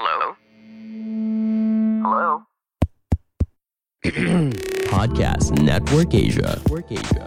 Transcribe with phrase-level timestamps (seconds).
[0.00, 0.32] Hello?
[2.00, 2.28] Hello?
[4.96, 6.56] Podcast Network Asia.
[6.56, 7.20] Network Asia.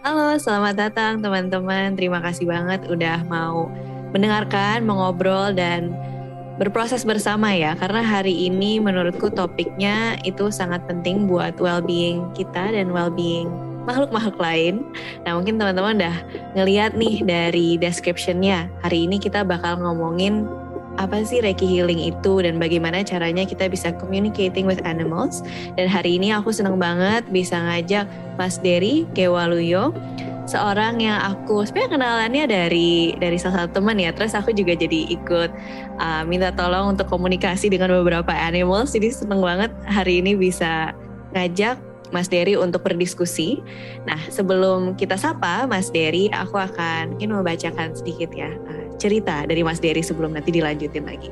[0.00, 1.92] Halo, selamat datang teman-teman.
[1.92, 3.68] Terima kasih banget udah mau
[4.16, 5.92] mendengarkan, mengobrol dan
[6.56, 7.76] berproses bersama ya.
[7.76, 13.52] Karena hari ini menurutku topiknya itu sangat penting buat well-being kita dan well-being
[13.88, 14.84] makhluk-makhluk lain.
[15.24, 16.16] Nah mungkin teman-teman udah
[16.52, 18.68] ngeliat nih dari descriptionnya.
[18.84, 20.44] Hari ini kita bakal ngomongin
[20.98, 25.40] apa sih Reiki Healing itu dan bagaimana caranya kita bisa communicating with animals.
[25.78, 28.04] Dan hari ini aku seneng banget bisa ngajak
[28.36, 29.94] Mas Dery Kewaluyo,
[30.50, 34.10] seorang yang aku sebenarnya kenalannya dari dari salah satu teman ya.
[34.10, 35.50] Terus aku juga jadi ikut
[36.02, 38.96] uh, minta tolong untuk komunikasi dengan beberapa animals.
[38.96, 40.90] Jadi seneng banget hari ini bisa
[41.36, 41.78] ngajak
[42.10, 43.60] Mas Dery untuk berdiskusi.
[44.08, 49.60] Nah, sebelum kita sapa Mas Dery, aku akan mungkin membacakan sedikit ya uh, cerita dari
[49.60, 51.30] Mas Dery sebelum nanti dilanjutin lagi.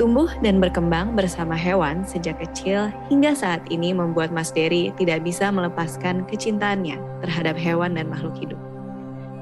[0.00, 5.52] Tumbuh dan berkembang bersama hewan sejak kecil hingga saat ini membuat Mas Dery tidak bisa
[5.52, 8.60] melepaskan kecintaannya terhadap hewan dan makhluk hidup.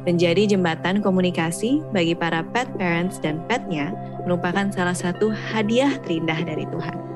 [0.03, 3.95] Menjadi jembatan komunikasi bagi para pet parents dan petnya
[4.27, 7.08] merupakan salah satu hadiah terindah dari Tuhan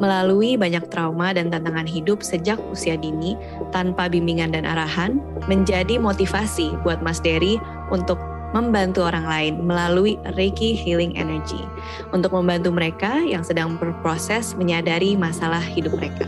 [0.00, 3.36] melalui banyak trauma dan tantangan hidup sejak usia dini
[3.70, 7.60] tanpa bimbingan dan arahan menjadi motivasi buat Mas Dery
[7.92, 8.16] untuk
[8.50, 11.62] membantu orang lain melalui Reiki Healing Energy
[12.10, 16.26] untuk membantu mereka yang sedang berproses menyadari masalah hidup mereka.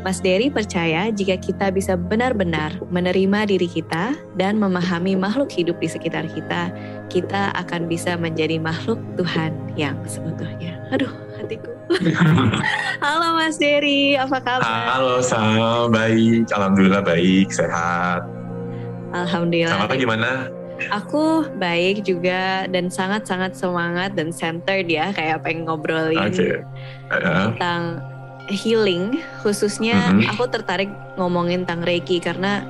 [0.00, 5.92] Mas Dery percaya jika kita bisa benar-benar menerima diri kita dan memahami makhluk hidup di
[5.92, 6.72] sekitar kita,
[7.12, 10.80] kita akan bisa menjadi makhluk Tuhan yang seutuhnya.
[10.88, 11.79] Aduh, hatiku.
[13.04, 14.62] Halo Mas Dery, apa kabar?
[14.94, 16.46] Halo Sam, baik.
[16.54, 18.22] Alhamdulillah baik, sehat.
[19.10, 19.74] Alhamdulillah.
[19.74, 20.30] Sama gimana?
[20.88, 26.64] Aku baik juga dan sangat-sangat semangat dan centered ya kayak pengen ngobrolin Oke.
[27.12, 28.00] Uh, tentang
[28.48, 30.32] healing khususnya Mhm.
[30.32, 30.88] aku tertarik
[31.20, 32.64] ngomongin tentang Reiki karena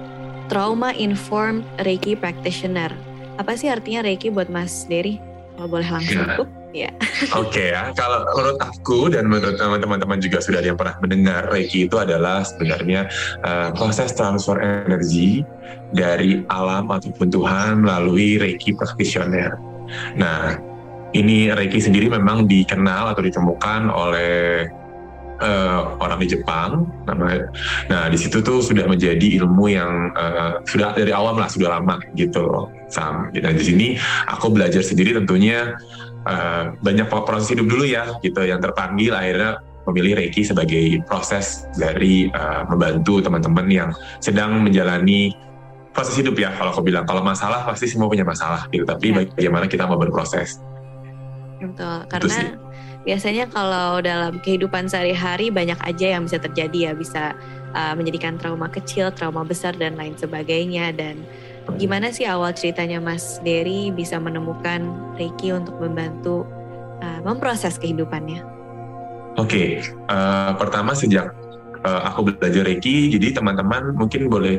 [0.50, 2.90] trauma informed Reiki practitioner.
[3.38, 5.22] Apa sih artinya Reiki buat Mas Dery?
[5.60, 6.24] Kalau boleh langsung.
[6.24, 6.40] Ya.
[6.72, 6.90] Ya.
[7.42, 11.84] Oke ya, kalau menurut aku dan menurut teman-teman juga sudah ada yang pernah mendengar Reiki
[11.84, 13.12] itu adalah sebenarnya
[13.44, 15.44] uh, proses transfer energi
[15.92, 19.60] dari alam ataupun Tuhan melalui Reiki practitioner.
[20.16, 20.56] Nah,
[21.12, 24.64] ini Reiki sendiri memang dikenal atau ditemukan oleh
[25.40, 27.50] uh, orang di Jepang namanya.
[27.88, 31.98] Nah, di situ tuh sudah menjadi ilmu yang uh, sudah dari awam lah, sudah lama
[32.14, 32.68] gitu loh.
[32.92, 33.30] Sam.
[33.34, 33.86] Nah, di sini
[34.28, 35.74] aku belajar sendiri tentunya
[36.26, 42.28] uh, banyak proses hidup dulu ya gitu yang terpanggil akhirnya memilih Reiki sebagai proses dari
[42.30, 43.90] uh, membantu teman-teman yang
[44.20, 45.32] sedang menjalani
[45.90, 49.26] proses hidup ya kalau aku bilang kalau masalah pasti semua punya masalah gitu tapi Ya.
[49.26, 50.60] bagaimana kita mau berproses
[51.60, 51.96] Betul.
[52.08, 52.48] Karena sih.
[53.04, 57.32] Biasanya kalau dalam kehidupan sehari-hari banyak aja yang bisa terjadi ya, bisa
[57.72, 60.92] uh, menjadikan trauma kecil, trauma besar dan lain sebagainya.
[60.92, 61.24] Dan
[61.80, 66.44] gimana sih awal ceritanya Mas Dery bisa menemukan Reiki untuk membantu
[67.00, 68.60] uh, memproses kehidupannya?
[69.38, 71.30] Oke, eh, pertama sejak
[71.80, 74.58] eh, aku belajar Reiki, jadi teman-teman mungkin boleh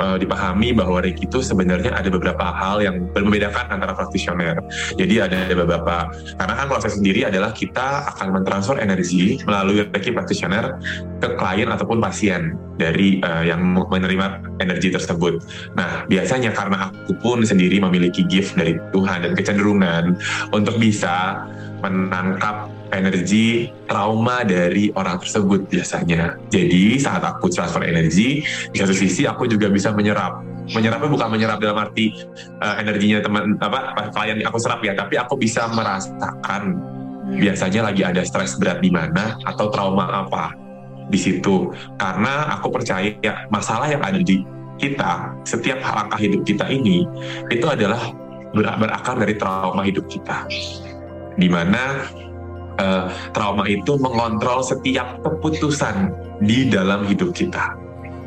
[0.00, 4.58] eh, dipahami bahwa Reiki itu sebenarnya ada beberapa hal yang membedakan antara praktisioner.
[4.98, 10.76] Jadi ada beberapa, karena kan proses sendiri adalah kita akan mentransfer energi melalui Reiki praktisioner
[11.22, 15.40] ke klien ataupun pasien dari eh, yang menerima energi tersebut.
[15.78, 20.18] Nah, biasanya karena aku pun sendiri memiliki gift dari Tuhan dan kecenderungan
[20.50, 21.46] untuk bisa
[21.84, 26.38] menangkap energi trauma dari orang tersebut biasanya.
[26.48, 30.40] Jadi saat aku transfer energi, di satu sisi aku juga bisa menyerap.
[30.72, 32.14] Menyerapnya bukan menyerap dalam arti
[32.62, 36.80] uh, energinya teman apa klien aku serap ya, tapi aku bisa merasakan
[37.36, 40.56] biasanya lagi ada stres berat di mana atau trauma apa
[41.12, 41.68] di situ.
[42.00, 44.40] Karena aku percaya ya, masalah yang ada di
[44.80, 47.06] kita setiap langkah hidup kita ini
[47.46, 48.00] itu adalah
[48.56, 50.48] ber- berakar dari trauma hidup kita.
[51.34, 52.08] Di mana
[52.78, 53.04] eh,
[53.34, 56.10] trauma itu mengontrol setiap keputusan
[56.42, 57.74] di dalam hidup kita.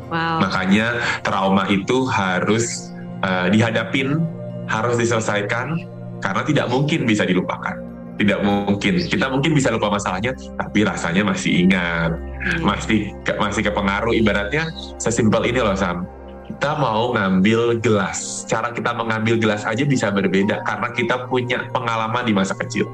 [0.08, 0.40] Wow.
[0.40, 4.22] Makanya trauma itu harus eh, dihadapin,
[4.70, 5.74] harus diselesaikan
[6.22, 7.74] karena tidak mungkin bisa dilupakan.
[8.18, 8.98] Tidak mungkin.
[8.98, 12.66] Kita mungkin bisa lupa masalahnya, tapi rasanya masih ingat, Iya.
[12.66, 14.10] masih ke- masih kepengaruh.
[14.10, 16.02] Ibaratnya sesimpel ini loh Sam.
[16.50, 22.26] Kita mau ngambil gelas, cara kita mengambil gelas aja bisa berbeda karena kita punya pengalaman
[22.26, 22.88] di masa kecil.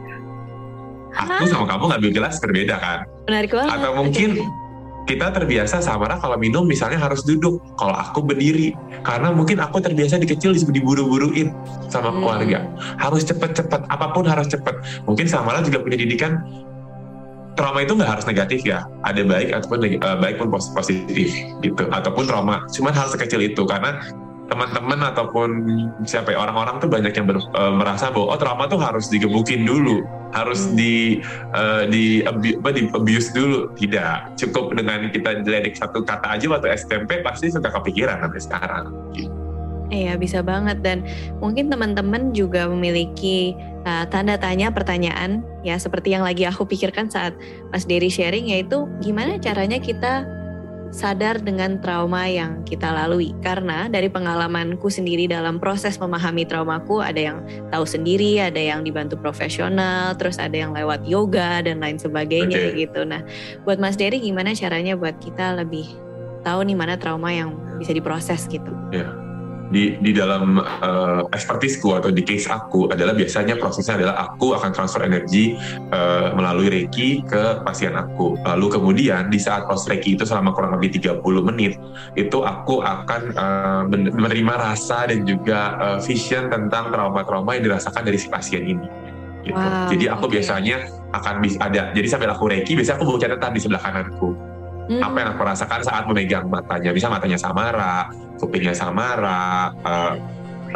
[1.15, 1.47] Aku Hah?
[1.47, 2.99] sama kamu ngambil gelas berbeda kan?
[3.31, 3.71] Menarik banget.
[3.71, 4.31] Atau mungkin
[5.05, 8.73] kita terbiasa Samara kalau minum misalnya harus duduk, kalau aku berdiri.
[9.05, 11.53] Karena mungkin aku terbiasa di kecil diburu-buruin
[11.87, 12.25] sama Hmm.
[12.25, 12.59] keluarga.
[12.97, 14.75] Harus cepet-cepet, apa pun harus cepet.
[15.05, 16.41] Mungkin Samara juga punya didikan
[17.55, 18.83] trauma itu nggak harus negatif ya.
[19.05, 21.85] Ada baik ataupun eh, baik pun pos- positif gitu.
[21.93, 24.01] Ataupun trauma, cuman hal sekecil itu karena
[24.45, 25.49] teman-teman ataupun
[26.05, 29.65] siapa ya, orang-orang tuh banyak yang ber- eh, merasa bahwa oh trauma tuh harus digebukin
[29.65, 30.05] dulu,
[30.37, 30.77] harus Hmm.
[30.77, 31.25] di
[31.57, 33.73] eh, di, abu- apa, di abuse dulu.
[33.73, 38.85] Tidak, cukup dengan kita jeledek satu kata aja waktu SMP pasti sudah kepikiran sampai sekarang.
[39.93, 41.05] Iya bisa banget dan
[41.45, 43.53] mungkin teman-teman juga memiliki
[43.85, 47.37] uh, tanda tanya pertanyaan ya seperti yang lagi aku pikirkan saat
[47.69, 50.25] Mas Dery sharing yaitu gimana caranya kita
[50.95, 53.35] sadar dengan trauma yang kita lalui.
[53.43, 57.39] Karena dari pengalamanku sendiri dalam proses memahami traumaku ada yang
[57.75, 62.87] tahu sendiri ada yang dibantu profesional terus ada yang lewat yoga dan lain sebagainya Oke.
[62.87, 63.03] gitu.
[63.03, 63.27] Nah
[63.67, 65.91] buat Mas Dery gimana caranya buat kita lebih
[66.47, 68.71] tahu nih mana trauma yang bisa diproses gitu
[69.75, 74.71] di di dalam uh, expertiseku atau di case aku adalah biasanya prosesnya adalah aku akan
[74.71, 75.59] transfer energi
[75.91, 78.39] uh, melalui Reiki ke pasien aku.
[78.47, 81.19] Lalu kemudian di saat proses Reiki itu selama kurang lebih 30
[81.51, 81.75] menit
[82.15, 88.07] itu aku akan uh, men- menerima rasa dan juga uh, vision tentang trauma-trauma yang dirasakan
[88.07, 88.87] dari si pasien ini.
[89.45, 89.59] Gitu.
[89.61, 90.33] Wow, jadi aku oke.
[90.39, 90.77] biasanya
[91.13, 91.93] akan bisa ada.
[91.93, 94.54] Jadi sambil aku Reiki, biasanya aku bawa catatan di sebelah kananku
[94.85, 95.01] Hmm.
[95.01, 96.93] apa yang aku rasakan saat memegang matanya.
[96.93, 100.13] Bisa matanya Samara, kupingnya Samara, uh,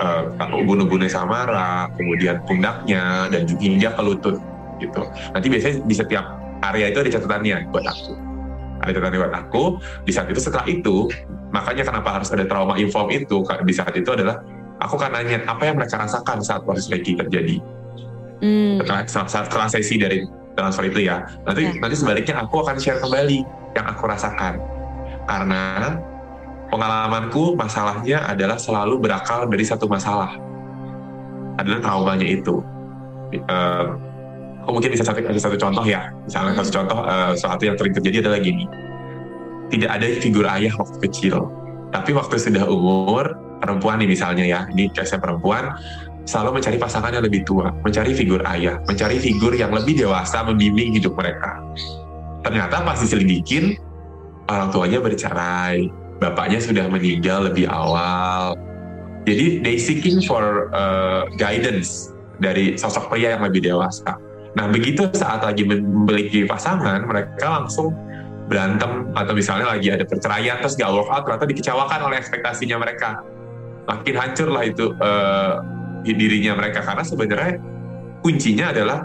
[0.01, 4.37] uh, ubun-ubunnya Samara, kemudian pundaknya, dan juga hingga ke lutut
[4.81, 5.03] gitu.
[5.37, 6.25] Nanti biasanya di setiap
[6.65, 8.13] area itu ada catatannya buat aku.
[8.81, 9.63] Ada catatannya buat aku.
[10.09, 11.13] Di saat itu setelah itu,
[11.53, 14.41] makanya kenapa harus ada trauma inform itu di saat itu adalah
[14.81, 17.59] aku kan nanya apa yang mereka rasakan saat proses Reiki terjadi
[18.39, 18.79] Hmm.
[18.79, 20.23] setelah, setelah, setelah sesi dari
[20.55, 21.75] transfer itu ya nanti Ya.
[21.83, 23.43] nanti sebaliknya aku akan share kembali
[23.77, 24.61] yang aku rasakan.
[25.29, 25.97] Karena
[26.73, 30.37] pengalamanku masalahnya adalah selalu berakal dari satu masalah.
[31.59, 32.63] Adalah traumanya itu.
[33.35, 33.87] Eh,
[34.65, 36.09] aku mungkin bisa satu, satu contoh ya?
[36.25, 36.61] Misalnya Hmm.
[36.65, 38.65] satu contoh eh, sesuatu yang sering terjadi adalah gini.
[39.69, 41.45] Tidak ada figur ayah waktu kecil.
[41.93, 45.73] Tapi waktu sudah umur perempuan nih misalnya ya ini case perempuan
[46.29, 50.93] selalu mencari pasangan yang lebih tua, mencari figur ayah, mencari figur yang lebih dewasa membimbing
[50.93, 51.57] hidup mereka.
[52.47, 53.79] Ternyata pas diselidikin,
[54.47, 55.91] orang tuanya bercerai,
[56.23, 58.55] bapaknya sudah meninggal lebih awal.
[59.27, 64.17] Jadi they seeking for uh, guidance dari sosok pria yang lebih dewasa.
[64.57, 67.93] Nah begitu saat lagi memiliki pasangan, mereka langsung
[68.49, 73.21] berantem atau misalnya lagi ada perceraian terus gak work out ternyata dikecewakan oleh ekspektasinya mereka
[73.85, 75.61] makin hancur lah itu uh,
[76.09, 77.61] dirinya mereka karena sebenarnya
[78.25, 79.05] kuncinya adalah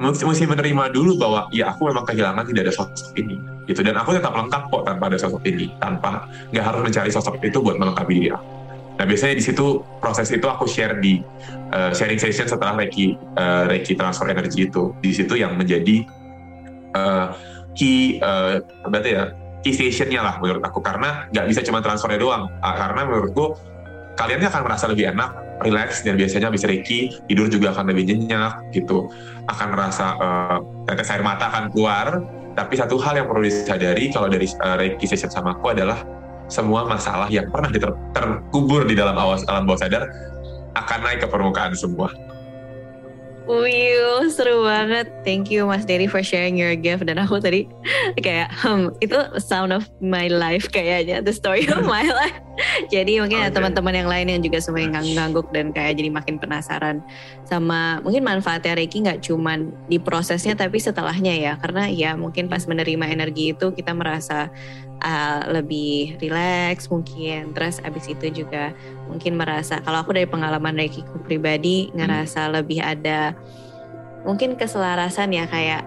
[0.00, 3.36] mesti menerima dulu bahwa ya aku memang kehilangan tidak ada sosok ini.
[3.68, 3.80] Gitu.
[3.84, 5.70] Dan aku tetap lengkap kok tanpa ada sosok ini.
[5.78, 8.50] Tanpa nggak harus mencari sosok itu buat melengkapi aku.
[8.92, 11.24] Nah biasanya di situ proses itu aku share di
[11.72, 14.92] uh, sharing session setelah reiki uh, reiki transfer energi itu.
[15.00, 16.04] Di situ yang menjadi
[16.98, 17.32] uh,
[17.72, 19.32] key uh, berarti ya
[19.64, 20.84] key sessionnya lah menurut aku.
[20.84, 22.52] Karena nggak bisa cuma transfernya doang.
[22.60, 23.56] Ah, karena menurutku
[24.18, 25.30] kalian akan merasa lebih enak
[25.62, 29.08] relax dan biasanya habis reiki tidur juga akan lebih nyenyak gitu.
[29.46, 30.58] Akan merasa uh,
[30.90, 32.22] tetes air mata akan keluar.
[32.52, 36.04] Tapi satu hal yang perlu disadari kalau dari uh, reiki session sama aku adalah
[36.52, 37.72] semua masalah yang pernah
[38.12, 40.04] terkubur di dalam awas alam bawah sadar
[40.76, 42.12] akan naik ke permukaan semua
[43.42, 45.10] Wih, seru banget.
[45.26, 47.02] Thank you Mas Dery for sharing your gift.
[47.10, 47.66] Dan aku tadi
[48.22, 52.38] kayak, hmm, itu sound of my life kayaknya, the story of my life.
[52.92, 53.56] jadi mungkin ada Oke.
[53.58, 57.00] teman-teman yang lain yang juga semuanya ngangguk dan kayak jadi makin penasaran
[57.48, 61.52] sama mungkin manfaatnya Reiki nggak cuman di prosesnya tapi setelahnya ya.
[61.58, 64.54] Karena ya mungkin pas menerima energi itu kita merasa
[65.02, 67.50] uh, lebih relax mungkin.
[67.52, 68.70] Terus abis itu juga
[69.04, 73.34] mungkin merasa kalau aku dari pengalaman Reiki ku pribadi ngerasa lebih ada
[74.22, 75.82] mungkin keselarasan ya kayak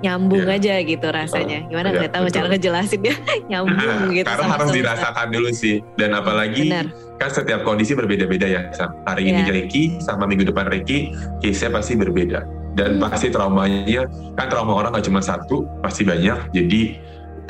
[0.00, 0.56] nyambung Iya.
[0.56, 1.58] aja gitu rasanya.
[1.66, 2.52] Gimana Iya, nggak tahu cara betul.
[2.56, 3.14] ngejelasin ya
[3.50, 4.24] nyambung gitu.
[4.24, 4.78] karena sama harus selera.
[4.80, 6.86] dirasakan dulu sih dan apalagi Benar.
[7.16, 8.62] kan setiap kondisi berbeda-beda ya
[9.04, 9.52] hari ini Iya.
[9.52, 12.40] Reiki sama minggu depan Reiki case-nya pasti berbeda
[12.72, 13.02] dan Hmm.
[13.02, 14.08] pasti traumanya
[14.40, 16.96] kan trauma orang nggak cuma satu pasti banyak jadi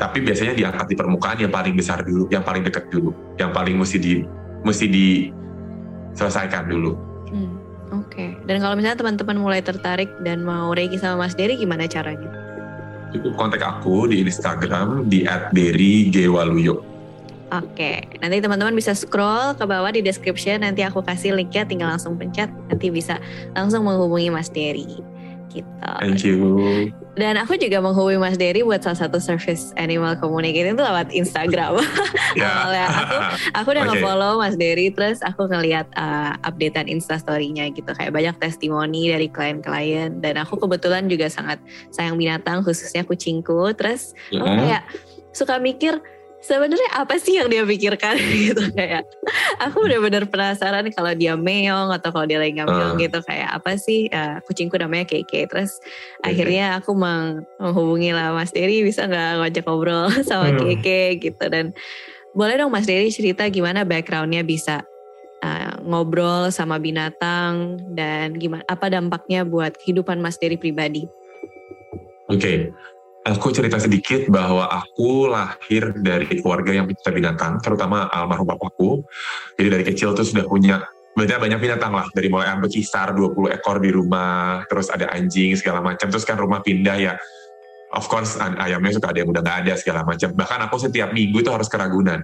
[0.01, 3.77] tapi biasanya diangkat di permukaan yang paling besar dulu yang paling dekat dulu yang paling
[3.77, 4.25] mesti di
[4.65, 6.97] mesti diselesaikan dulu
[7.31, 7.55] Hmm,
[7.95, 8.35] Oke.
[8.43, 12.27] Dan kalau misalnya teman-teman mulai tertarik dan mau Reiki sama Mas Dery gimana caranya?
[13.11, 16.87] cukup kontak aku di Instagram di @derry_gewaluyo
[17.51, 20.63] Oke, nanti teman-teman bisa scroll ke bawah di description.
[20.63, 22.47] Nanti aku kasih linknya, tinggal langsung pencet.
[22.71, 23.19] Nanti bisa
[23.51, 25.03] langsung menghubungi Mas Dery.
[25.51, 25.67] Gitu.
[25.99, 26.39] Thank you.
[27.19, 31.83] Dan aku juga menghubungi Mas Dery buat salah satu service animal communicating itu lewat Instagram.
[32.39, 32.47] Ya.
[32.63, 33.15] Awalnya aku
[33.51, 33.89] aku udah Oke.
[33.99, 40.23] nge-follow Mas Dery terus aku ngeliat uh, updatean instastory-nya gitu kayak banyak testimoni dari klien-klien
[40.23, 41.59] dan aku kebetulan juga sangat
[41.91, 44.57] sayang binatang khususnya kucingku terus aku Mm.
[44.63, 44.83] kayak
[45.31, 45.99] suka mikir
[46.41, 48.17] sebenarnya apa sih yang dia pikirkan
[48.49, 49.05] gitu kayak
[49.57, 52.99] aku benar-benar penasaran kalau dia meong atau kalau dia lagi nggak meong Ah.
[52.99, 56.25] gitu kayak apa sih uh, kucingku namanya Keke terus Keke.
[56.25, 60.59] akhirnya aku meng- menghubungi lah Mas Dery bisa nggak ngajak ngobrol sama Hmm.
[60.59, 61.77] Keke gitu dan
[62.31, 64.81] boleh dong Mas Dery cerita gimana backgroundnya bisa
[65.39, 71.05] uh, ngobrol sama binatang dan gimana apa dampaknya buat kehidupan Mas Dery pribadi
[72.27, 72.71] Oke,
[73.21, 79.05] aku cerita sedikit bahwa aku lahir dari keluarga yang pecinta binatang, terutama almarhum papaku.
[79.57, 83.51] Jadi dari kecil tuh sudah punya banyak banyak binatang lah, dari mulai yang berkisar 20
[83.51, 86.07] ekor di rumah, terus ada anjing segala macam.
[86.07, 87.13] Terus kan rumah pindah ya,
[87.93, 90.31] of course ayamnya suka ada yang udah nggak ada segala macam.
[90.33, 92.23] Bahkan aku setiap minggu itu harus ke Ragunan,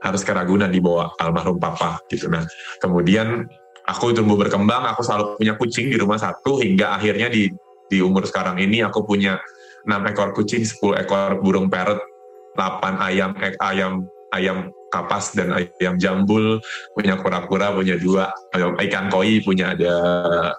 [0.00, 2.30] harus ke Ragunan dibawa almarhum papa gitu.
[2.30, 2.46] Nah,
[2.78, 3.50] kemudian
[3.84, 7.50] aku tumbuh berkembang, aku selalu punya kucing di rumah satu hingga akhirnya di
[7.90, 9.34] di umur sekarang ini aku punya
[9.86, 12.00] 6 ekor kucing, 10 ekor burung parrot,
[12.56, 16.58] 8 ayam ek, ayam ayam kapas dan ayam jambul,
[16.98, 19.94] punya kura-kura punya dua, ayam- ikan koi punya ada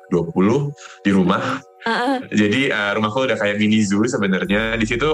[0.08, 0.72] 20
[1.04, 1.60] di rumah.
[1.84, 2.18] Ah, ah.
[2.32, 4.80] Jadi eh, rumahku udah kayak mini zoo sebenarnya.
[4.80, 5.10] Di situ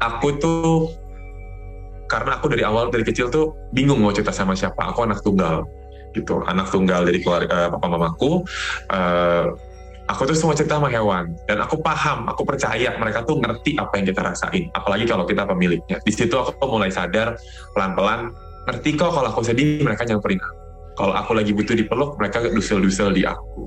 [0.00, 0.88] aku tuh
[2.08, 4.92] karena aku dari awal dari kecil tuh bingung mau cerita sama siapa.
[4.92, 5.64] Aku anak tunggal
[6.14, 8.44] gitu, anak tunggal dari keluarga eh, papa mamaku.
[8.88, 9.44] Eh,
[10.10, 13.96] aku tuh semua cerita sama hewan dan aku paham, aku percaya mereka tuh ngerti apa
[14.00, 14.68] yang kita rasain.
[14.76, 16.00] Apalagi kalau kita pemiliknya.
[16.04, 17.36] Di situ aku mulai sadar
[17.72, 18.32] pelan-pelan
[18.68, 20.56] ngerti kok kalau aku sedih mereka nyamperin aku.
[20.94, 23.66] Kalau aku lagi butuh dipeluk mereka dusel-dusel di aku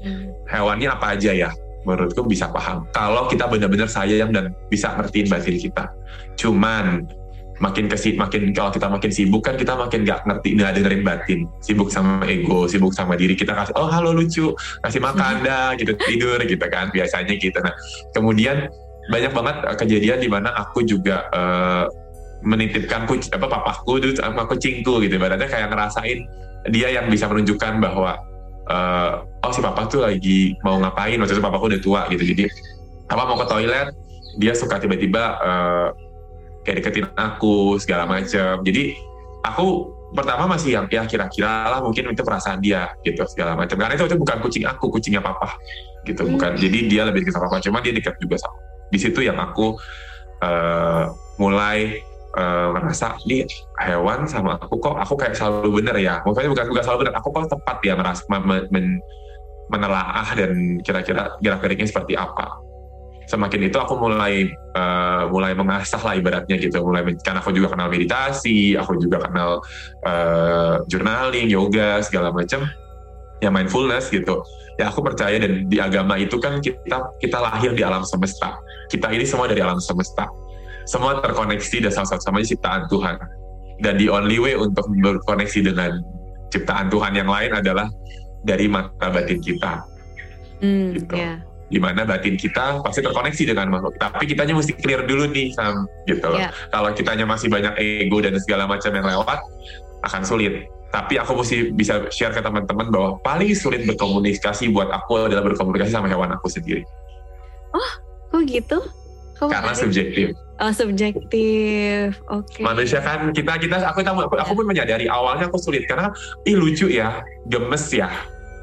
[0.00, 0.32] Hmm.
[0.48, 1.50] hewannya apa aja ya
[1.84, 5.92] menurutku bisa paham kalau kita benar-benar sayang dan bisa ngertiin batin kita
[6.40, 7.04] cuman
[7.60, 11.40] makin kesi makin kalau kita makin sibuk kan kita makin nggak ngerti nggak dengerin batin.
[11.60, 14.56] Sibuk sama ego sibuk sama diri kita kasih oh halo lucu.
[14.80, 17.60] Kasih makan dah gitu tidur gitu kan biasanya gitu.
[17.60, 17.76] Nah
[18.16, 18.72] kemudian
[19.12, 21.84] banyak banget eh, kejadian di mana aku juga eh,
[22.40, 25.20] menitipkan kuc apa papaku dulu sama kucingku gitu.
[25.20, 26.18] Ibaratnya kayak ngerasain
[26.72, 28.16] dia yang bisa menunjukkan bahwa
[28.72, 31.20] eh, oh si papa tuh lagi mau ngapain?
[31.20, 32.24] Waktu itu papaku udah tua gitu.
[32.24, 32.48] Jadi
[33.12, 33.92] apa mau ke toilet.
[34.40, 35.88] Dia suka tiba-tiba eh,
[36.66, 38.96] kayak deketin aku segala macam jadi
[39.44, 43.94] aku pertama masih yang ya kira-kira lah mungkin itu perasaan dia gitu segala macam karena
[43.94, 45.54] itu, itu bukan kucing aku kucingnya papa
[46.04, 46.26] gitu.
[46.26, 48.58] Bukan jadi dia lebih dekat sama papa cuma dia dekat juga sama.
[48.90, 49.78] Di situ yang aku
[50.42, 51.04] eh,
[51.38, 52.02] mulai
[52.34, 53.46] eh, ngerasa nih
[53.86, 56.14] hewan sama aku kok aku kayak selalu bener ya.
[56.26, 59.02] Maksudnya bukan bukan selalu bener aku kok tepat ya merasa men- men-
[59.70, 62.58] menelaah dan kira-kira gerak-geriknya seperti apa
[63.30, 66.82] semakin itu aku mulai eh, mulai mengasah lah ibaratnya gitu.
[66.82, 69.62] Mulai karena aku juga kenal meditasi aku juga kenal
[70.02, 72.66] eh, journaling yoga segala macam.
[73.38, 74.42] Ya mindfulness gitu.
[74.76, 78.58] Ya aku percaya dan di agama itu kan kita kita lahir di alam semesta.
[78.90, 80.26] Kita ini semua dari alam semesta.
[80.90, 83.16] Semua terkoneksi dan sama-sama ciptaan Tuhan.
[83.80, 86.02] Dan the only way untuk berkoneksi dengan
[86.52, 87.88] ciptaan Tuhan yang lain adalah
[88.44, 89.84] dari mata batin kita.
[90.60, 91.14] Hmm, Gitu.
[91.16, 91.40] ya.
[91.70, 93.94] Di mana batin kita pasti terkoneksi dengan makhluk.
[93.96, 96.42] Tapi kitanya mesti clear dulu nih, Sam, gitu loh.
[96.42, 96.50] Iya.
[96.74, 99.38] Kalau kitanya masih banyak ego dan segala macam yang lewat,
[100.02, 100.66] akan sulit.
[100.90, 105.94] Tapi aku mesti bisa share ke teman-teman bahwa paling sulit berkomunikasi buat aku adalah berkomunikasi
[105.94, 106.82] sama hewan aku sendiri.
[108.30, 108.78] Kok gitu?
[109.38, 109.82] Kok Karena menarik?
[109.86, 110.26] subjektif.
[110.60, 112.60] Oh subjektif, oke.
[112.60, 116.12] Manusia kan kita kita aku tahu aku, aku pun menyadari awalnya aku sulit karena
[116.44, 118.12] ih lucu ya, gemes ya,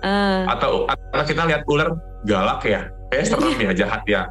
[0.06, 1.98] Ah, atau atau kita lihat ular
[2.30, 4.22] galak ya, kayak serem ya, jahat ya.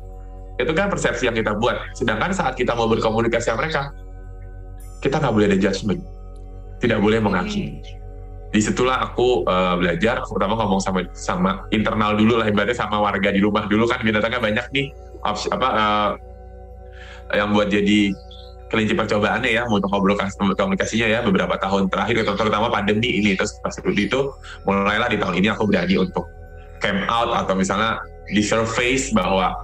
[0.56, 1.76] Itu kan persepsi yang kita buat.
[1.92, 3.92] Sedangkan saat kita mau berkomunikasi sama mereka,
[5.04, 6.00] kita nggak boleh ada judgment,
[6.80, 7.85] tidak boleh menghakimi.
[8.54, 13.28] Di situlah aku eh, belajar, pertama ngomong sama sama internal dulu lah, ibaratnya sama warga
[13.28, 14.87] di rumah dulu kan binatangnya banyak nih,
[15.28, 16.11] ops- apa eh,
[17.37, 18.14] yang buat jadi
[18.66, 24.21] kelinci percobaannya ya untuk komunikasinya ya beberapa tahun terakhir terutama pandemi ini terus pas itu
[24.66, 26.26] mulailah di tahun ini aku berani untuk
[26.83, 29.54] camp out atau misalnya di surface bahwa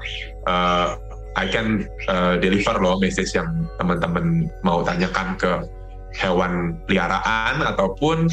[0.46, 0.94] uh,
[1.32, 3.48] I can uh, deliver loh message yang
[3.80, 5.52] teman-teman mau tanyakan ke
[6.12, 8.28] hewan peliharaan ataupun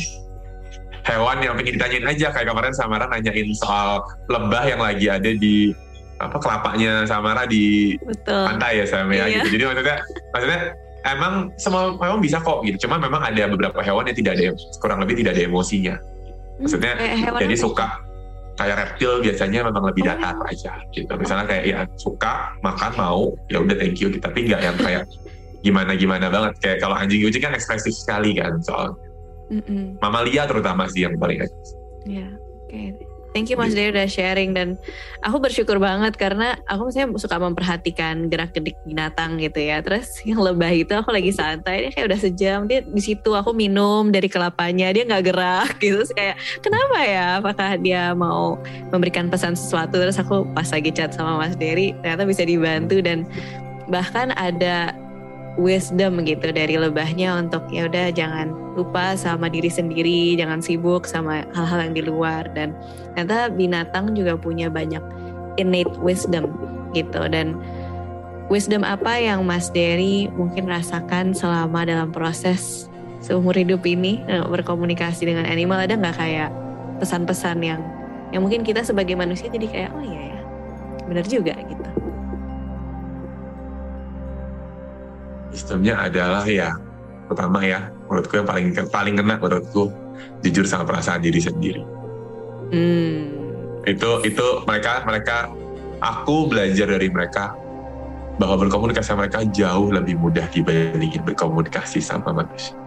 [1.07, 5.71] hewan yang pengen ditanyain aja kayak kemarin Samara nanyain soal lebah yang lagi ada di
[6.19, 8.43] apa kelapanya Samara di betul.
[8.43, 9.39] pantai ya sama ya Iya.
[9.39, 9.55] gitu.
[9.55, 9.97] Jadi maksudnya
[10.35, 10.61] maksudnya
[11.07, 12.83] emang semua memang bisa kok gitu.
[12.83, 14.51] Cuma memang ada beberapa hewan yang tidak ada
[14.83, 15.95] kurang lebih tidak ada emosinya.
[16.59, 17.87] Maksudnya Hmm, kayak hewan jadi suka
[18.59, 23.63] kayak reptil biasanya memang lebih datar aja gitu misalnya kayak ya suka makan mau ya
[23.63, 24.19] udah thank you gitu.
[24.19, 25.07] tapi nggak yang kayak
[25.63, 28.99] gimana gimana banget kayak kalau anjing kucing kan ekspresif sekali kan soal
[29.47, 29.95] Mm-mm.
[30.03, 31.39] mamalia terutama sih yang paling
[32.07, 32.27] Ya,
[32.67, 33.08] oke.
[33.29, 34.73] Thank you Mas Dewi udah sharing dan
[35.21, 39.85] aku bersyukur banget karena aku misalnya suka memperhatikan gerak gerik binatang gitu ya.
[39.85, 43.53] Terus yang lebah itu aku lagi santai dia kayak udah sejam dia di situ aku
[43.53, 46.01] minum dari kelapanya dia nggak gerak gitu.
[46.01, 47.27] Terus kayak kenapa ya?
[47.37, 48.57] Apakah dia mau
[48.89, 50.01] memberikan pesan sesuatu?
[50.01, 53.29] Terus aku pas lagi chat sama Mas Dery ternyata bisa dibantu dan
[53.89, 54.93] bahkan ada
[55.59, 61.43] wisdom gitu dari lebahnya untuk ya udah jangan lupa sama diri sendiri, jangan sibuk sama
[61.51, 62.47] hal-hal yang di luar.
[62.55, 62.71] Dan
[63.13, 65.03] ternyata binatang juga punya banyak
[65.59, 66.47] innate wisdom
[66.95, 67.27] gitu.
[67.27, 67.59] Dan
[68.47, 72.87] wisdom apa yang Mas Dery mungkin rasakan selama dalam proses
[73.19, 75.83] seumur hidup ini eh, berkomunikasi dengan animal?
[75.83, 76.49] Ada nggak kayak
[77.03, 77.83] pesan-pesan yang
[78.31, 80.41] yang mungkin kita sebagai manusia jadi kayak oh iya ya
[81.09, 82.08] benar juga gitu.
[85.53, 86.75] Sistemnya adalah ya
[87.29, 89.93] pertama ya menurutku yang paling paling kena menurutku
[90.41, 91.83] jujur sama perasaan diri sendiri.
[92.69, 93.33] Hmm.
[93.87, 95.49] itu itu mereka mereka
[96.05, 97.57] aku belajar dari mereka
[98.37, 102.77] bahwa berkomunikasi sama mereka jauh lebih mudah dibandingin berkomunikasi sama manusia.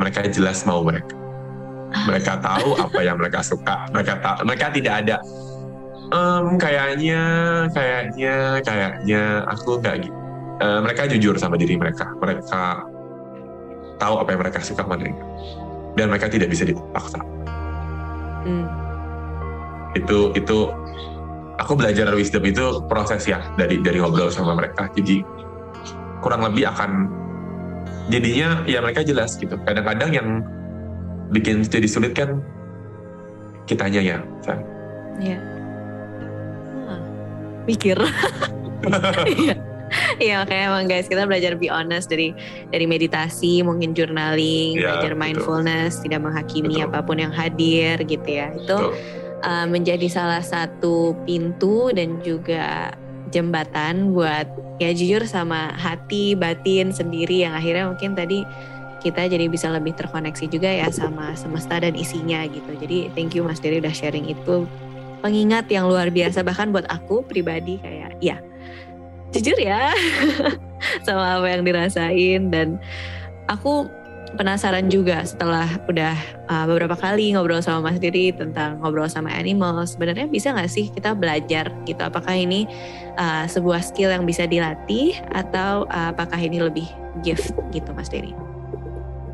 [0.00, 1.14] Mereka jelas mau mereka.
[2.08, 3.86] Mereka tahu apa yang mereka suka.
[3.92, 5.16] Mereka tahu mereka tidak ada
[6.08, 7.22] "Em, kayaknya
[7.76, 10.17] kayaknya kayaknya aku nggak gitu
[10.58, 12.82] Eh, mereka jujur sama diri mereka mereka
[13.94, 15.06] tahu apa yang mereka suka mana
[15.94, 17.22] dan mereka tidak bisa dipaksa
[18.42, 18.66] Hmm.
[19.94, 20.58] itu itu
[21.58, 25.22] aku belajar wisdom itu proses ya dari dari ngobrol sama mereka jadi
[26.22, 27.06] kurang lebih akan
[28.10, 30.28] jadinya ya mereka jelas gitu kadang-kadang yang
[31.30, 32.42] bikin jadi sulit kan
[33.68, 34.58] kitanya ya San.
[35.22, 35.38] Iya.
[36.88, 37.00] Hah,
[37.62, 37.98] Mikir.
[39.28, 39.54] Iya.
[40.18, 42.34] Iya makanya emang guys kita belajar be honest dari
[42.68, 45.22] dari meditasi, mungkin journaling, Iya, belajar betul.
[45.22, 46.86] mindfulness, tidak menghakimi Betul.
[46.90, 48.52] apa pun yang hadir gitu ya.
[48.54, 48.92] Itu
[49.42, 52.92] uh, menjadi salah satu pintu dan juga
[53.28, 54.48] jembatan buat
[54.80, 58.46] ya jujur sama hati batin sendiri yang akhirnya mungkin tadi
[58.98, 62.74] kita jadi bisa lebih terkoneksi juga ya sama semesta dan isinya gitu.
[62.82, 64.66] Jadi thank you Mas Dery udah sharing itu
[65.22, 68.38] pengingat yang luar biasa bahkan buat aku pribadi kayak ya
[69.34, 69.92] jujur ya
[71.06, 72.48] sama apa yang dirasain.
[72.52, 72.80] Dan
[73.48, 73.88] aku
[74.36, 76.16] penasaran juga setelah udah
[76.52, 80.92] uh, beberapa kali ngobrol sama Mas Diri tentang ngobrol sama animal sebenarnya bisa nggak sih
[80.92, 82.02] kita belajar gitu?
[82.04, 82.68] Apakah ini
[83.16, 86.88] uh, sebuah skill yang bisa dilatih atau uh, apakah ini lebih
[87.24, 88.36] gift gitu Mas Diri?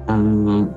[0.04, 0.68] Hmm,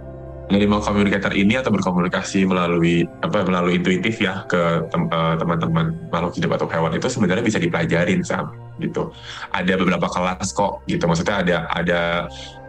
[0.48, 6.56] animal communicator ini atau berkomunikasi melalui apa melalui intuitif ya ke eh, teman-teman makhluk hidup
[6.56, 9.12] atau hewan itu sebenarnya bisa dipelajarin sam gitu.
[9.52, 11.04] Ada beberapa kelas kok gitu.
[11.04, 12.02] Maksudnya ada ada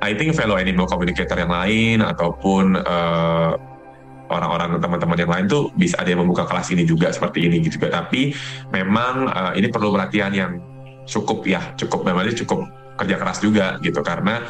[0.03, 3.53] I think fellow animal communicator yang lain ataupun eh,
[4.29, 7.79] orang-orang teman-teman yang lain tuh bisa ada yang membuka kelas ini juga seperti ini gitu.
[7.79, 8.35] Juga tapi
[8.75, 10.53] memang eh, ini perlu perhatian yang
[11.09, 12.67] cukup ya cukup memang cukup
[12.99, 14.03] kerja keras juga gitu.
[14.03, 14.43] Karena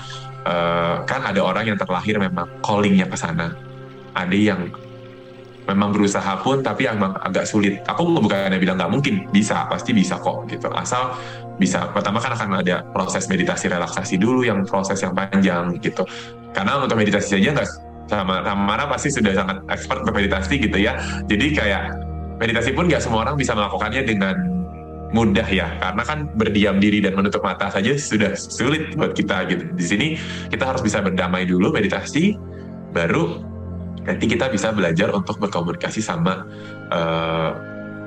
[0.46, 3.54] eh, kan ada orang yang terlahir memang callingnya ke sana.
[4.14, 4.70] Ada yang
[5.68, 7.84] memang berusaha pun tapi yang memang agak sulit.
[7.84, 10.72] Aku bukannya bilang nggak mungkin bisa pasti bisa kok gitu.
[10.72, 11.12] Asal
[11.60, 11.92] bisa.
[11.92, 16.08] Pertama kan akan ada proses meditasi relaksasi dulu yang proses yang panjang gitu.
[16.56, 17.68] Karena untuk meditasi saja nggak
[18.08, 20.96] sama Tamara pasti sudah sangat expert bermeditasi gitu ya.
[21.28, 21.82] Jadi kayak
[22.40, 24.57] meditasi pun nggak semua orang bisa melakukannya dengan
[25.12, 25.68] mudah ya.
[25.80, 29.64] Karena kan berdiam diri dan menutup mata saja sudah sulit buat kita gitu.
[29.72, 30.06] Di sini
[30.52, 32.36] kita harus bisa berdamai dulu meditasi
[32.92, 33.44] baru
[34.08, 36.48] nanti kita bisa belajar untuk berkomunikasi sama
[36.88, 37.50] eh,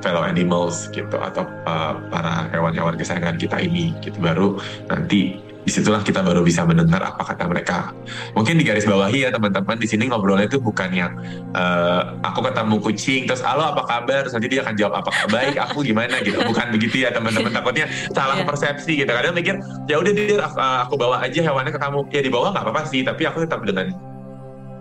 [0.02, 4.18] fellow animals gitu atau eh, para hewan-hewan kesayangan kita ini gitu.
[4.18, 4.58] Baru
[4.90, 7.94] nanti di situlah kita baru bisa mendengar apa kata mereka.
[8.34, 11.14] Mungkin di garis bawahi ya teman-teman di sini ngobrolnya itu bukan yang
[11.54, 14.26] eh, aku ketemu kucing terus halo apa kabar?
[14.26, 16.18] Terus nanti dia akan jawab apa baik aku gimana?
[16.26, 16.42] Gitu.
[16.42, 17.54] Bukan begitu ya teman-teman.
[17.54, 18.46] Takutnya salah Iya.
[18.50, 19.12] persepsi gitu.
[19.14, 22.00] Kadang mikir ya udah dir aku, aku bawa aja hewannya ke kamu.
[22.10, 23.94] Ya dibawa nggak apa-apa sih tapi aku tetap dengan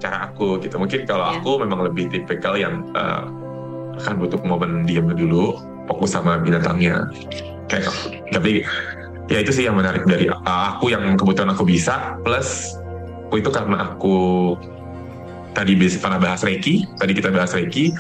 [0.01, 0.81] cara aku gitu.
[0.81, 1.45] Mungkin kalau Iya.
[1.45, 3.23] aku memang lebih tipikal yang eh,
[4.01, 7.05] akan butuh momen diam dulu fokus sama binatangnya.
[7.69, 7.93] Kayak
[8.33, 8.65] tapi
[9.31, 12.75] ya itu sih yang menarik dari uh, aku yang kebetulan aku bisa plus
[13.31, 14.17] aku itu karena aku
[15.55, 17.95] tadi pernah bahas Reiki tadi kita bahas Reiki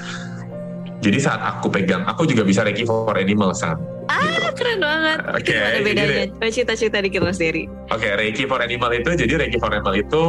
[1.00, 3.78] jadi saat aku pegang aku juga bisa Reiki for animal Sam
[4.10, 5.18] Ah keren banget.
[5.38, 6.24] Oke, jadi bedanya?
[6.50, 7.70] Cerita-cerita dikit Mas Dery.
[7.94, 10.22] Oke, Reiki for Animal itu jadi Reiki for Animal itu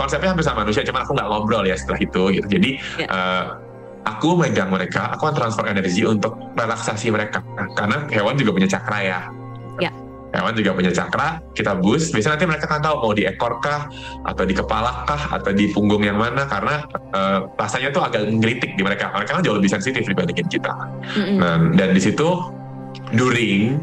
[0.00, 2.46] konsepnya hampir sama manusia, cuman aku nggak ngobrol ya setelah itu gitu.
[2.48, 3.06] Jadi Ya.
[3.12, 3.44] eh,
[4.08, 7.44] aku megang mereka, aku akan transfer energi untuk relaksasi mereka.
[7.76, 9.20] Karena hewan juga punya cakra ya.
[10.30, 12.14] Hewan juga punya cakra, kita boost.
[12.14, 13.90] Biasanya nanti mereka akan tahu mau di ekor kah,
[14.22, 16.46] atau di kepala kah, atau di punggung yang mana.
[16.46, 19.10] Karena eh, rasanya tuh agak ngelitik di mereka.
[19.10, 20.70] Mereka kan jauh lebih sensitif dibandingin kita.
[21.18, 21.36] Mm-mm.
[21.42, 22.28] Nah, dan di situ
[23.14, 23.82] during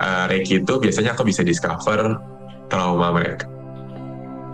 [0.00, 2.16] uh, Reiki itu biasanya aku bisa discover
[2.72, 3.44] trauma mereka.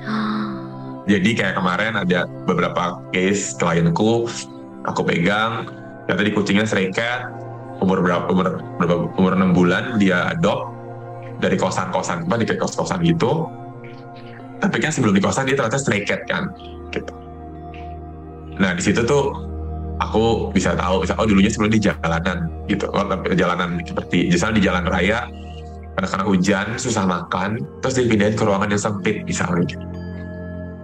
[1.10, 4.26] Jadi kayak kemarin ada beberapa case klienku,
[4.86, 5.66] aku pegang,
[6.06, 7.30] ternyata di kucingnya stray cat,
[7.82, 10.69] umur berapa umur berapa umur enam bulan dia adopt
[11.40, 13.48] dari kosan-kosan apa di kayak kos-kosan gitu.
[14.60, 16.52] Tapi kan sebelum di kosan dia ternyata stray cat kan,
[16.92, 17.12] gitu.
[18.60, 19.32] Nah di situ tuh
[20.04, 24.64] aku bisa tahu, bisa oh dulunya sebelum di jalanan gitu, oh, jalanan seperti misalnya di
[24.68, 25.24] jalan raya
[25.96, 29.64] karena karena hujan susah makan, terus dipindahin ke ruangan yang sempit misalnya.
[29.64, 29.86] gitu.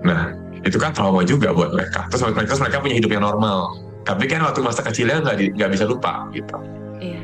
[0.08, 0.32] Nah
[0.64, 2.08] itu kan trauma juga buat mereka.
[2.08, 3.76] Terus mereka, terus mereka punya hidup yang normal.
[4.08, 6.56] Tapi kan waktu masa kecilnya nggak bisa lupa gitu.
[7.02, 7.20] Iya.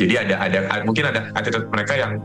[0.00, 0.58] Jadi ada ada
[0.88, 2.16] mungkin ada attitude mereka yang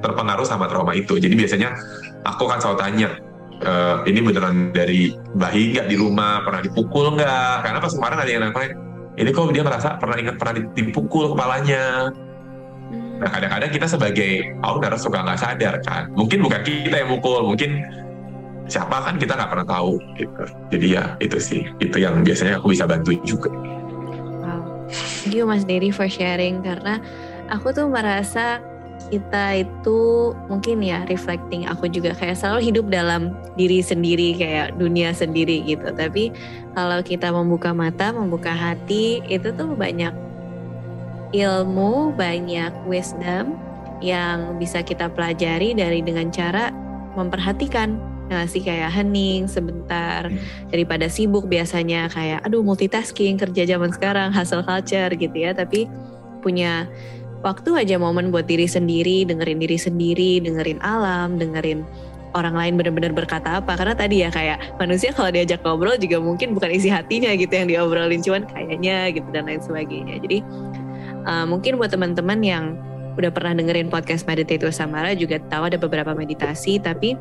[0.00, 1.16] terpengaruh sama trauma itu.
[1.20, 1.76] Jadi biasanya
[2.24, 3.08] aku kan selalu tanya,
[3.60, 3.72] "E,
[4.08, 7.54] ini beneran dari bayi nggak di rumah pernah dipukul nggak?
[7.64, 8.76] Karena pas kemarin ada yang nanya,
[9.20, 12.08] ini kok dia merasa pernah ingat pernah dipukul kepalanya.
[12.90, 13.20] Hmm.
[13.20, 14.32] Nah kadang-kadang kita sebagai
[14.64, 16.08] owner suka nggak sadar kan.
[16.16, 17.84] Mungkin bukan kita yang mukul, mungkin
[18.70, 19.98] siapa kan kita nggak pernah tahu.
[20.16, 20.44] Gitu.
[20.72, 23.50] Jadi ya itu sih, itu yang biasanya aku bisa bantu juga.
[24.40, 24.88] Wow.
[24.88, 27.02] Thank you Mas Dery for sharing karena
[27.50, 28.62] aku tuh merasa
[29.10, 35.10] kita itu mungkin ya reflecting aku juga kayak selalu hidup dalam diri sendiri kayak dunia
[35.10, 35.90] sendiri gitu.
[35.90, 36.30] Tapi
[36.78, 40.14] kalau kita membuka mata, membuka hati itu tuh banyak
[41.34, 43.58] ilmu, banyak wisdom
[44.00, 46.70] yang bisa kita pelajari dari dengan cara
[47.18, 47.98] memperhatikan.
[48.30, 50.30] Ngasih kayak hening sebentar
[50.70, 55.50] daripada sibuk biasanya kayak aduh multitasking kerja zaman sekarang hustle culture gitu ya.
[55.50, 55.90] Tapi
[56.38, 56.86] punya
[57.40, 61.84] waktu aja momen buat diri sendiri dengerin diri sendiri dengerin alam dengerin
[62.34, 63.74] orang lain benar-benar berkata apa.
[63.74, 67.66] Karena tadi ya kayak manusia kalau diajak ngobrol juga mungkin bukan isi hatinya gitu yang
[67.66, 70.22] diobrolin cuman kayaknya gitu dan lain sebagainya.
[70.22, 70.38] Jadi
[71.26, 72.64] uh, mungkin buat teman-teman yang
[73.18, 77.18] udah pernah dengerin podcast Meditate with Samara juga tahu ada beberapa meditasi tapi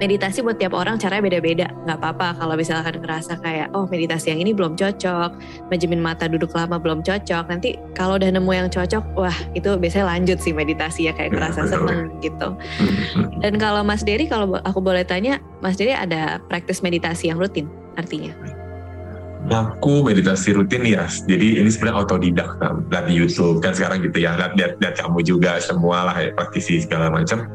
[0.00, 4.40] meditasi buat tiap orang caranya beda-beda nggak apa-apa kalau misalkan ngerasa kayak oh meditasi yang
[4.40, 5.36] ini belum cocok
[5.68, 10.16] menjamin mata duduk lama belum cocok nanti kalau udah nemu yang cocok wah itu biasanya
[10.16, 12.56] lanjut sih meditasi ya kayak ngerasa seneng gitu
[13.44, 17.68] dan kalau Mas Dery kalau aku boleh tanya Mas Dery ada praktis meditasi yang rutin
[18.00, 18.32] artinya
[19.48, 22.84] Aku meditasi rutin ya, jadi ini sebenarnya autodidak, kan.
[22.92, 26.30] lihat di YouTube kan sekarang gitu ya, lihat lihat, lihat kamu juga semua lah ya
[26.36, 27.48] praktisi segala macam.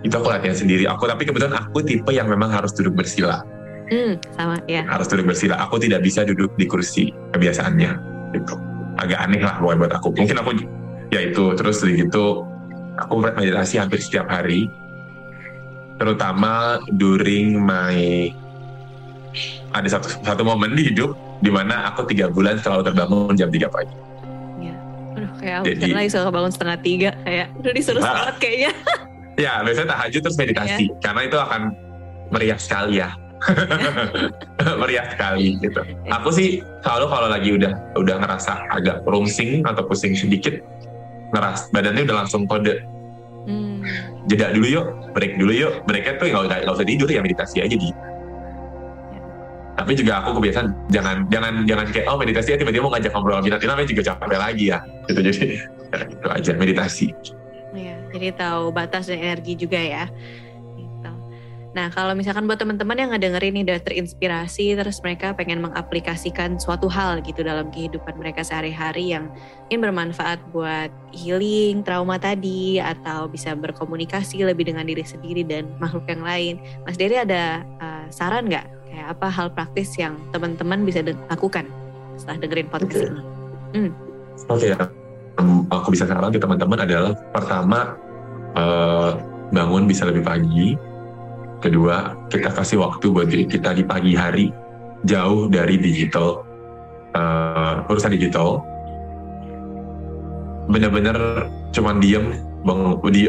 [0.00, 0.88] Itu aku latihan sendiri.
[0.88, 3.44] Aku tapi kebetulan aku tipe yang memang harus duduk bersila,
[3.92, 5.60] hmm sama ya harus duduk bersila.
[5.68, 7.90] Aku tidak bisa duduk di kursi kebiasaannya,
[8.32, 8.54] gitu.
[8.96, 10.16] Agak aneh lah buat buat aku.
[10.16, 10.50] Mungkin aku
[11.12, 12.44] ya itu terus dari gitu
[12.96, 14.68] aku meditasi hampir setiap hari,
[15.96, 18.28] terutama during my
[19.70, 23.68] ada satu satu momen di hidup di mana aku tiga bulan selalu terbangun jam 3
[23.68, 23.94] pagi.
[25.10, 28.14] aduh kayak aku Jadi- lagi suka bangun setengah tiga kayak udah disuruh Nah.
[28.14, 28.70] sholat kayaknya
[29.40, 31.72] Ya, biasanya tahajud terus meditasi karena itu akan
[32.28, 33.16] meriah sekali ya.
[34.84, 35.80] meriah sekali gitu.
[36.12, 40.60] Aku sih selalu kalau lagi udah udah ngerasa agak rungsing atau pusing sedikit,
[41.32, 42.84] ngeras badannya udah langsung kode
[43.48, 43.80] hmm.
[44.28, 45.72] jeda dulu yuk, break dulu yuk.
[45.88, 47.88] Breaknya tuh nggak usah tidur ya meditasi aja di.
[49.80, 53.40] Tapi juga aku kebiasaan jangan jangan jangan kayak oh meditasi ya tiba-tiba mau ngajak ngobrol
[53.40, 54.78] binatang namanya juga capek lagi ya.
[55.08, 57.08] Gitu jadi ya, itu aja meditasi.
[57.70, 60.10] Iya, jadi tahu batas dan energi juga ya.
[60.74, 61.10] Gitu.
[61.70, 66.90] Nah, kalau misalkan buat teman-teman yang ngedengerin ini udah terinspirasi, terus mereka pengen mengaplikasikan suatu
[66.90, 69.30] hal gitu dalam kehidupan mereka sehari-hari yang
[69.70, 76.10] ingin bermanfaat buat healing trauma tadi, atau bisa berkomunikasi lebih dengan diri sendiri dan makhluk
[76.10, 76.54] yang lain.
[76.82, 78.66] Mas Dery ada uh, saran nggak?
[78.90, 81.70] Kayak apa hal praktis yang teman-teman bisa lakukan
[82.18, 83.14] setelah dengerin podcast Oke.
[83.14, 83.22] ini?
[84.50, 84.90] Oke ya, Em,
[85.70, 87.96] aku bisa saran ke teman-teman adalah pertama
[88.54, 89.10] eh,
[89.50, 90.78] bangun bisa lebih pagi.
[91.60, 94.48] Kedua, kita kasih waktu buat diri kita di pagi hari
[95.04, 96.44] jauh dari digital
[97.14, 98.64] eh, urusan digital.
[100.70, 102.40] Bener-bener cuman diem,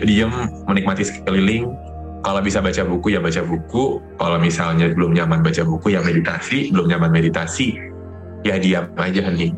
[0.06, 0.32] diem
[0.70, 1.74] menikmati sekeliling.
[2.22, 3.98] Kalau bisa baca buku ya baca buku.
[4.22, 6.70] Kalau misalnya belum nyaman baca buku ya meditasi.
[6.70, 7.92] Belum nyaman meditasi
[8.46, 9.54] ya diam aja nih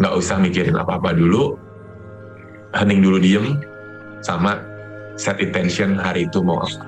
[0.00, 1.56] nggak usah mikirin apa-apa dulu
[2.76, 3.58] hening dulu diem
[4.20, 4.60] sama
[5.18, 6.84] set intention hari itu mau apa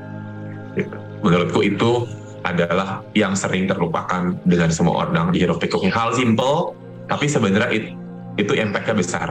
[0.79, 0.97] gitu.
[1.21, 1.91] menurutku itu
[2.43, 5.95] adalah yang sering terlupakan dengan semua orang di hiruk pikuknya.
[5.95, 6.75] Hal simple,
[7.07, 7.95] tapi sebenarnya it-
[8.35, 9.29] itu impact-nya besar.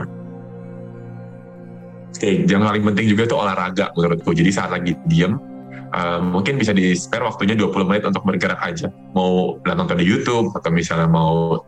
[2.12, 4.30] Oke, yang paling penting juga itu olahraga menurutku.
[4.32, 5.36] Jadi saat lagi diem,
[5.90, 8.88] uh, mungkin bisa di spare waktunya 20 menit untuk bergerak aja.
[9.12, 11.58] Mau nonton di YouTube atau misalnya mau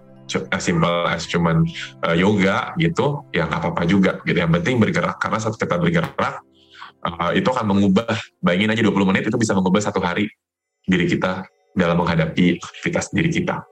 [0.50, 1.64] as simple as cuman
[2.04, 4.18] uh, yoga gitu, ya nggak apa-apa juga.
[4.24, 4.38] Gitu.
[4.40, 6.40] Yang penting bergerak karena saat kita bergerak
[7.04, 8.08] uh, itu akan mengubah.
[8.40, 10.28] Bayangin aja 20 menit itu bisa mengubah satu hari
[10.84, 13.64] diri kita dalam menghadapi aktivitas diri kita.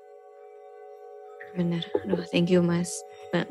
[1.53, 1.85] Bener.
[2.09, 2.89] Aduh, thank you Mas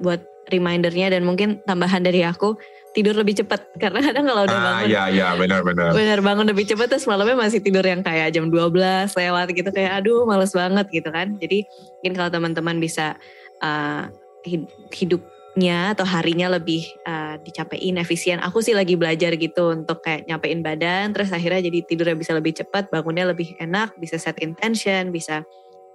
[0.01, 2.57] buat remindernya dan mungkin tambahan dari aku
[2.91, 5.95] tidur lebih cepat karena kadang kalau udah Ah, bangun ya, ya, benar-benar.
[5.95, 10.04] bener bangun lebih cepat terus malamnya masih tidur yang kayak jam 12 lewat gitu kayak
[10.04, 11.39] aduh males banget gitu kan.
[11.39, 11.63] Jadi
[12.04, 13.15] mungkin kalau teman-teman bisa
[13.63, 14.12] uh,
[14.43, 18.43] hid- hidupnya atau harinya lebih uh, dicapein efisien.
[18.43, 22.60] Aku sih lagi belajar gitu untuk kayak nyapein badan terus akhirnya jadi tidurnya bisa lebih
[22.60, 25.47] cepat, bangunnya lebih enak, bisa set intention, bisa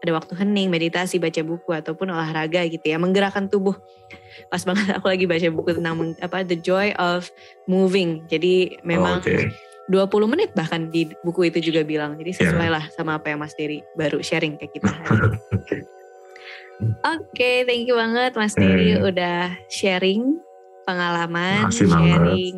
[0.04, 3.74] ada waktu hening, meditasi, baca buku ataupun olahraga gitu ya, menggerakkan tubuh.
[4.52, 7.32] Pas banget aku lagi baca buku tentang apa The Joy of
[7.64, 8.28] Moving.
[8.28, 9.48] Jadi memang Oke.
[9.88, 12.18] 20 menit bahkan di buku itu juga bilang.
[12.18, 12.38] Jadi Iya.
[12.50, 14.90] sesuai lah sama apa yang Mas Dery baru sharing ke kita.
[17.16, 19.08] Oke, thank you banget Mas Dery Hmm.
[19.08, 20.36] udah sharing
[20.84, 21.88] pengalaman, banget.
[21.88, 22.54] sharing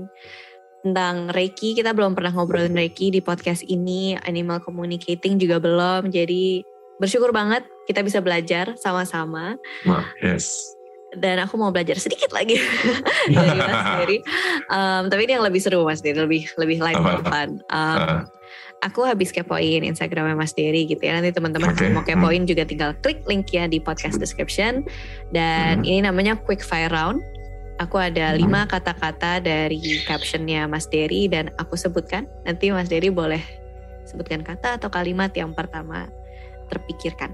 [0.82, 1.78] tentang Reiki.
[1.78, 6.10] Kita belum pernah ngobrolin Reiki di podcast ini, animal communicating juga belum.
[6.10, 6.66] Jadi
[6.98, 9.56] bersyukur banget kita bisa belajar sama-sama.
[9.82, 10.74] Ma- yes.
[11.08, 12.60] Dan aku mau belajar sedikit lagi
[13.32, 14.18] dari Mas Dery.
[14.68, 17.64] Um, tapi ini yang lebih seru Mas Dery, lebih lebih light fun.
[17.72, 18.20] Um, Ah,
[18.84, 21.16] aku habis kepoin Instagramnya Mas Dery gitu ya.
[21.16, 24.84] Nanti teman-teman kalau mau kepoin juga tinggal klik link ya di podcast description.
[25.32, 25.88] Dan Hmm.
[25.88, 27.24] ini namanya quick fire round.
[27.80, 28.44] Aku ada Hmm.
[28.44, 32.28] lima kata-kata dari captionnya Mas Dery dan aku sebutkan.
[32.44, 33.40] Nanti Mas Dery boleh
[34.04, 36.08] sebutkan kata atau kalimat yang pertama
[36.68, 37.32] terpikirkan.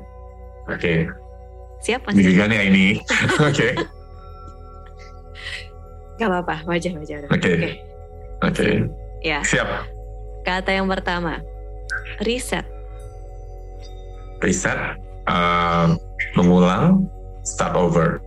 [0.70, 1.10] Oke.
[1.84, 3.02] Siap Mas ya ini.
[3.48, 3.76] Oke.
[6.16, 7.28] Gak apa-apa, wajah-wajah.
[7.28, 7.52] Oke.
[8.40, 8.68] Oke.
[9.20, 9.66] Ya, Siap.
[10.46, 11.42] kata yang pertama.
[12.22, 12.64] Reset.
[14.40, 14.78] Reset.
[15.28, 15.96] uh,
[16.36, 17.08] mengulang.
[17.44, 18.24] Start over.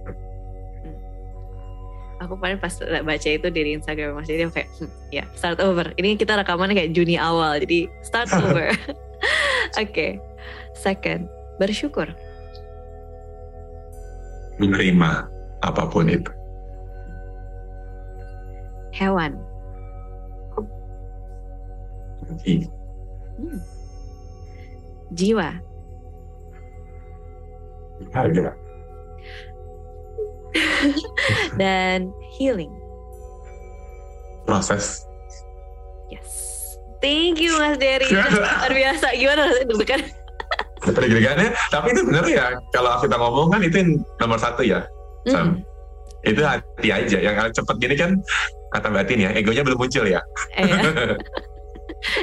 [2.21, 5.93] Aku kemarin pas baca itu dari Instagram Mas aku kayak hmm, ya start over.
[5.97, 8.73] Ini kita rekamannya kayak Juni awal jadi start over.
[9.81, 10.21] Oke.
[10.77, 11.25] Second,
[11.57, 12.05] bersyukur.
[14.57, 15.25] Menerima
[15.61, 16.29] apa pun itu.
[18.93, 19.37] Hewan.
[22.45, 22.69] I-
[23.37, 23.61] Hmm.
[25.13, 25.61] Jiwa.
[28.09, 28.57] Harga.
[31.61, 32.73] Dan healing.
[34.49, 35.05] Proses.
[36.09, 36.33] Yes.
[36.97, 38.09] Thank you Mas Dery.
[38.13, 39.13] Luar biasa.
[39.13, 40.01] Gimana deg-degan?
[40.95, 41.49] Deg-degannya.
[41.71, 42.45] Tapi itu bener ya.
[42.71, 43.77] Kalau kita ngomong kan itu
[44.21, 44.85] nomor satu ya.
[45.27, 45.59] Sam.
[45.59, 46.27] Hmm.
[46.27, 47.17] Itu hati aja.
[47.19, 48.11] Yang cepet gini kan
[48.75, 49.29] kata batin ya.
[49.35, 50.21] Egonya belum muncul ya.
[50.55, 50.79] Eh, ya.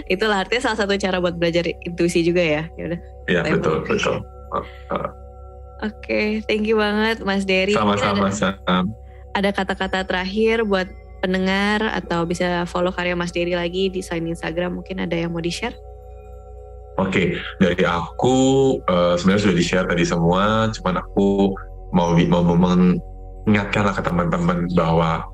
[0.14, 2.62] Itulah artinya salah satu cara buat belajar intuisi juga ya.
[2.79, 3.00] Ya udah.
[3.29, 4.16] Iya betul betul.
[5.83, 7.74] Oke, thank you banget Mas Dery.
[7.74, 8.94] Sama-sama ada- Sam.
[9.35, 10.87] ada kata-kata terakhir buat
[11.18, 15.42] pendengar atau bisa follow karya Mas Dery lagi di sign Instagram mungkin ada yang mau
[15.42, 15.74] di share
[16.94, 18.37] Oke, dari aku
[18.87, 21.50] eh, sebenarnya sudah di-share tadi semua, cuman aku
[21.90, 25.26] mau mau mengingatkan lah ke teman-teman bahwa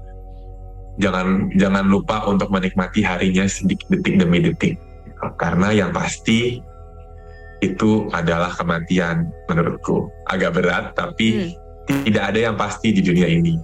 [0.97, 4.81] jangan jangan lupa untuk menikmati harinya sedikit detik demi detik,
[5.37, 6.65] karena yang pasti
[7.61, 10.09] itu adalah kematian menurutku.
[10.33, 11.53] Agak berat tapi
[12.09, 13.61] tidak ada yang pasti di dunia ini.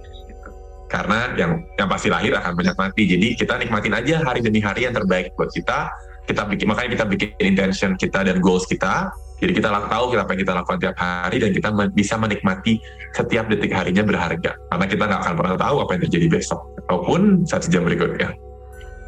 [0.87, 3.03] Karena yang yang pasti lahir akan banyak mati.
[3.09, 5.91] Jadi kita nikmatin aja hari demi hari yang terbaik buat kita
[6.27, 9.09] kita bikin makanya kita bikin intention kita dan goals kita.
[9.37, 12.81] Jadi kita tahu apa yang kita lakukan tiap hari dan kita men- bisa menikmati
[13.13, 14.57] setiap detik harinya berharga.
[14.73, 16.59] Karena kita nggak akan pernah tahu apa yang terjadi besok.
[16.89, 18.33] Ataupun satu jam berikutnya.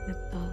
[0.06, 0.50] Betul.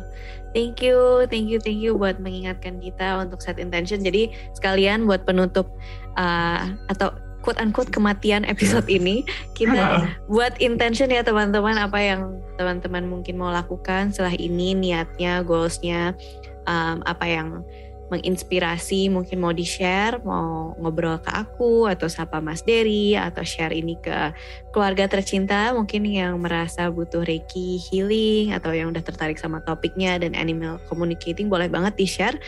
[0.57, 4.01] Thank you, thank you, thank you buat mengingatkan kita untuk set intention.
[4.01, 5.69] Jadi sekalian buat penutup
[6.17, 7.13] uh, atau
[7.47, 9.23] quote unquote kematian episode ini
[9.55, 16.19] kita buat intention ya teman-teman apa yang teman-teman mungkin mau lakukan setelah ini niatnya, goalsnya,
[16.67, 17.65] um, apa yang
[18.07, 23.75] menginspirasi mungkin mau di share, mau ngobrol ke aku atau sapa Mas Dery atau share
[23.75, 24.31] ini ke
[24.71, 30.39] keluarga tercinta mungkin yang merasa butuh reiki healing atau yang udah tertarik sama topiknya dan
[30.39, 32.39] animal communicating boleh banget di share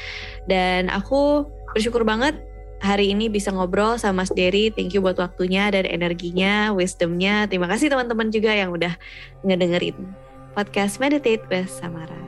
[0.47, 2.39] dan aku bersyukur banget
[2.79, 7.51] hari ini bisa ngobrol sama Mas Dery thank you buat waktunya dan energinya wisdomnya.
[7.51, 8.95] Terima kasih teman-teman juga yang udah
[9.43, 9.99] ngedengerin
[10.55, 12.28] podcast meditate with Samara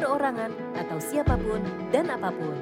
[0.00, 0.48] perorangan,
[0.80, 1.60] atau siapa pun
[1.92, 2.56] dan apa pun.